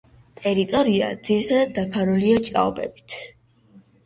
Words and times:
ტერიტორია 0.37 1.09
ძირითადად 1.27 1.75
დაფარულია 1.75 2.41
ჭაობებით. 2.49 3.19